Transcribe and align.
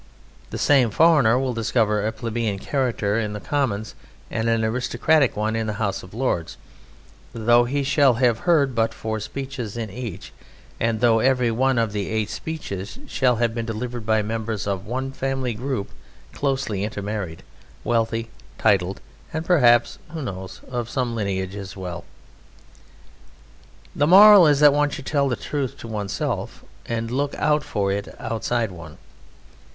The 0.49 0.57
same 0.57 0.89
foreigner 0.89 1.37
will 1.37 1.53
discover 1.53 2.03
a 2.07 2.11
plebeian 2.11 2.57
character 2.57 3.19
in 3.19 3.33
the 3.33 3.39
Commons 3.39 3.93
and 4.31 4.49
an 4.49 4.63
aristocratic 4.65 5.37
one 5.37 5.55
in 5.55 5.67
the 5.67 5.73
House 5.77 6.01
of 6.01 6.15
Lords, 6.15 6.57
though 7.33 7.65
he 7.65 7.83
shall 7.83 8.15
have 8.15 8.39
heard 8.39 8.73
but 8.73 8.95
four 8.95 9.19
speeches 9.19 9.77
in 9.77 9.91
each, 9.91 10.33
and 10.79 11.01
though 11.01 11.19
every 11.19 11.51
one 11.51 11.77
of 11.77 11.91
the 11.91 12.09
eight 12.09 12.31
speeches 12.31 12.97
shall 13.05 13.35
have 13.35 13.53
been 13.53 13.67
delivered 13.67 14.03
by 14.03 14.23
members 14.23 14.65
of 14.65 14.87
one 14.87 15.11
family 15.11 15.53
group 15.53 15.91
closely 16.33 16.83
intermarried, 16.83 17.43
wealthy, 17.83 18.31
titled, 18.57 19.01
and 19.31 19.45
perhaps 19.45 19.99
(who 20.13 20.23
knows?) 20.23 20.61
of 20.67 20.89
some 20.89 21.13
lineage 21.13 21.55
as 21.55 21.77
well. 21.77 22.05
The 23.95 24.07
moral 24.07 24.47
is 24.47 24.61
that 24.61 24.73
one 24.73 24.89
should 24.89 25.05
tell 25.05 25.29
the 25.29 25.35
truth 25.35 25.77
to 25.77 25.87
oneself, 25.87 26.63
and 26.87 27.11
look 27.11 27.35
out 27.35 27.63
for 27.63 27.91
it 27.91 28.15
outside 28.19 28.71
one. 28.71 28.97